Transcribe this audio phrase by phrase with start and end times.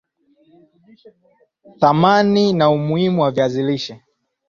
[1.79, 4.01] Thamani na umuhimu wa viazi lishe